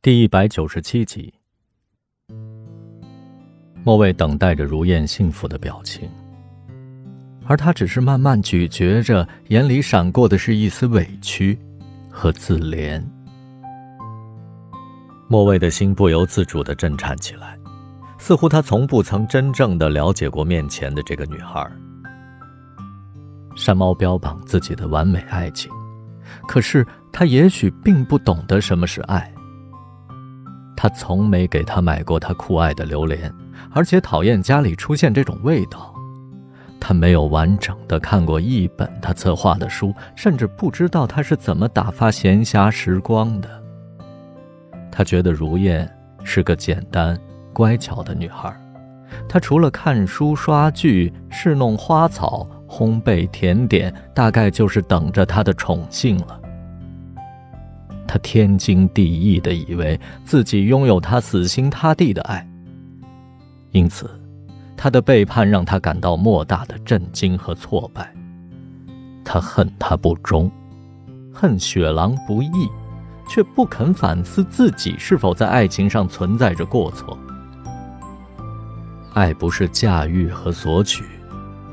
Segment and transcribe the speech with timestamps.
[0.00, 1.34] 第一百九十七集，
[3.82, 6.08] 莫蔚等待着如燕幸福的表情，
[7.44, 11.58] 而他只是慢慢咀嚼着，眼里闪过的是一丝委屈
[12.08, 13.02] 和自怜。
[15.28, 17.58] 莫蔚的心不由自主的震颤起来，
[18.18, 21.68] 似乎他从不曾真正的了解过面前的这个女孩。
[23.56, 25.72] 山猫标榜自己的完美爱情，
[26.46, 29.34] 可是他也许并不懂得什么是爱。
[30.80, 33.34] 他从没给他买过他酷爱的榴莲，
[33.72, 35.92] 而且讨厌家里出现这种味道。
[36.78, 43.48] 他没有完整的看过一本他策划的书，甚至不知道他是怎么打发闲暇时光的。
[44.88, 47.18] 他觉得如燕是个简单
[47.52, 48.54] 乖巧的女孩，
[49.28, 56.40] 她除了看书、刷剧、侍弄花草、烘焙甜点，大概就是等着他的宠幸了。
[58.08, 62.48] 他天经地义的以为自己拥有他死心塌地的爱，
[63.72, 64.10] 因此，
[64.78, 68.10] 他的背叛让他感到莫大的震惊和挫败。
[69.22, 70.50] 他恨他不忠，
[71.30, 72.66] 恨雪狼不义，
[73.28, 77.16] 却不肯反思自己是否在爱情上存在着过错。
[79.12, 81.04] 爱不是驾驭和索取，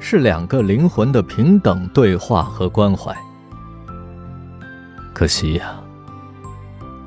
[0.00, 3.16] 是两个灵魂的平等对话和关怀。
[5.14, 5.80] 可惜呀。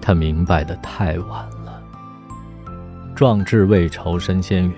[0.02, 1.82] 他明白的太晚了。
[3.16, 4.74] 壮志未酬身先陨，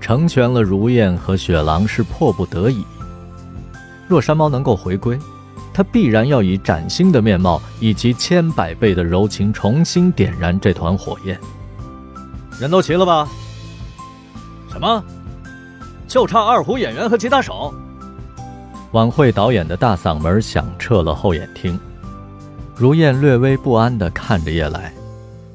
[0.00, 2.84] 成全了如燕和雪狼是迫不得已。
[4.06, 5.18] 若山猫能够回归，
[5.74, 11.38] 他必然要以崭新的面貌以及千百倍的柔情重新点燃这团火焰。
[12.58, 13.28] 人都齐了吧？
[14.72, 15.04] 什么？
[16.06, 17.72] 就差二胡演员和吉他手？
[18.92, 21.78] 晚会导演的大嗓门响彻了后眼厅。
[22.78, 24.92] 如燕略微不安地看着叶来，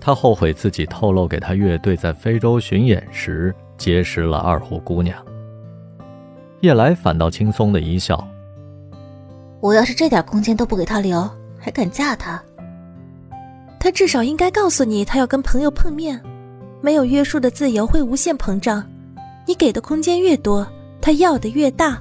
[0.02, 5.18] 她后悔自己透露给他乐队在非洲巡演时结识了二胡姑娘。
[6.60, 8.28] 叶来反倒轻松的一笑
[9.62, 12.44] ：“我要是这点空间都不给他留，还敢嫁他？
[13.80, 16.22] 他至少应该告诉你，他要跟朋友碰面。
[16.82, 18.86] 没有约束的自由会无限膨胀，
[19.48, 20.68] 你给的空间越多，
[21.00, 21.98] 他要的越大。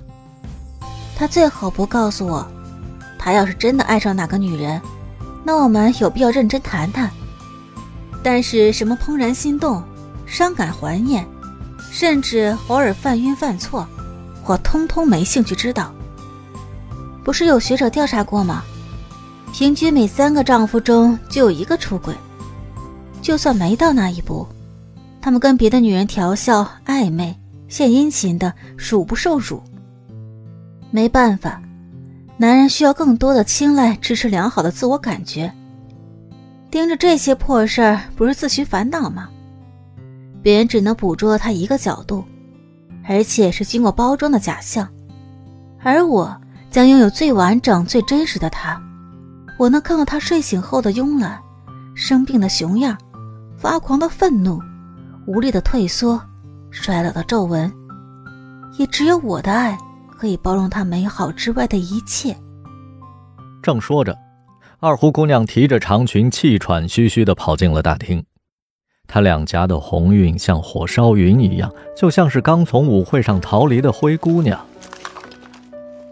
[1.15, 2.45] 他最好不告诉我，
[3.17, 4.81] 他要是真的爱上哪个女人。”
[5.45, 7.11] 那我们有必要认真谈谈，
[8.23, 9.83] 但是什么怦然心动、
[10.25, 11.27] 伤感怀念，
[11.91, 13.87] 甚至偶尔犯晕犯错，
[14.47, 15.93] 我通通没兴趣知道。
[17.25, 18.63] 不是有学者调查过吗？
[19.53, 22.15] 平均每三个丈夫中就有一个出轨。
[23.21, 24.47] 就算没到那一步，
[25.21, 27.39] 他们跟别的女人调笑、暧昧、
[27.69, 29.63] 献殷勤的，数不胜数。
[30.91, 31.61] 没办法。
[32.43, 35.53] 男人需要更多的青睐，支持良好的自我感觉。
[36.73, 39.29] 盯着这些破事儿，不是自寻烦恼吗？
[40.43, 42.25] 别人只能捕捉他一个角度，
[43.09, 44.89] 而且是经过包装的假象，
[45.85, 46.37] 而我
[46.69, 48.83] 将拥有最完整、最真实的他。
[49.57, 51.39] 我能看到他睡醒后的慵懒，
[51.95, 52.99] 生病的熊样，
[53.57, 54.61] 发狂的愤怒，
[55.29, 56.21] 无力的退缩，
[56.73, 57.73] 衰老的皱纹。
[58.79, 59.79] 也只有我的爱。
[60.23, 62.33] 可以包容他美好之外的一切。
[63.61, 64.17] 正说着，
[64.79, 68.25] 二胡姑娘提着长裙，气喘吁吁地跑进了大厅。
[69.09, 74.65] 她两颊的红晕像火烧云一样，就像是刚从舞会上逃离的灰姑娘。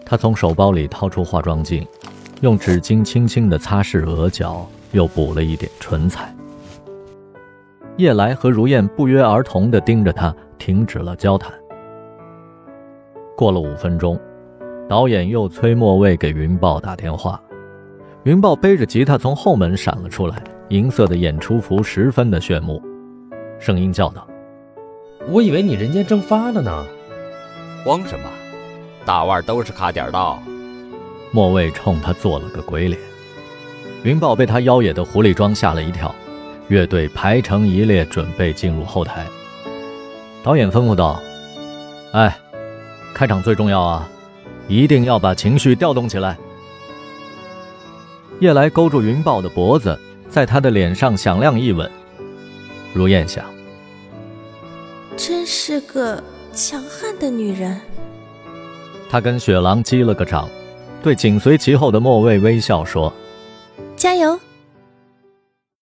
[0.04, 1.86] 她从手包里掏出化妆镜，
[2.40, 6.34] 用纸巾轻轻地擦拭额角，又补了一点唇彩。
[7.96, 11.52] 叶来和如燕不约而同地盯着她，停止了交谈。
[13.40, 14.20] 过了五分钟，
[14.86, 17.40] 导演又催莫蔚给云豹打电话。
[18.24, 22.82] 云豹背着吉他从后门闪了出来，银色的演出服十分的炫目，
[23.58, 24.28] 声音叫道
[25.32, 26.84] ：“我以为你人间蒸发了呢。
[27.82, 28.28] ”“慌什么？
[29.06, 30.38] 大腕都是卡点到。”
[31.32, 33.00] 莫蔚冲他做了个鬼脸。
[34.02, 36.14] 云豹被他妖冶的狐狸装吓了一跳，
[36.68, 39.26] 乐队排成一列，准备进入后台。
[40.42, 41.18] 导演吩咐道
[42.12, 42.38] ：“哎。”
[43.14, 44.08] 开场最重要啊，
[44.68, 46.36] 一定要把情绪调动起来。
[48.38, 49.98] 夜来勾住云豹的脖子，
[50.28, 51.90] 在他的脸上响亮一吻。
[52.94, 53.44] 如燕想，
[55.16, 56.22] 真是个
[56.52, 57.80] 强悍的女人。
[59.10, 60.48] 他跟雪狼击了个掌，
[61.02, 63.12] 对紧随其后的莫蔚微笑说
[63.96, 64.40] ：“加油。”